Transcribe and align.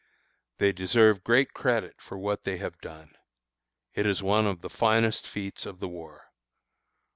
They 0.57 0.71
deserve 0.71 1.23
great 1.23 1.53
credit 1.53 1.93
for 2.01 2.17
what 2.17 2.43
they 2.43 2.57
have 2.57 2.81
done. 2.81 3.11
It 3.93 4.07
is 4.07 4.23
one 4.23 4.47
of 4.47 4.61
the 4.61 4.69
finest 4.71 5.27
feats 5.27 5.63
of 5.63 5.79
the 5.79 5.87
war. 5.87 6.31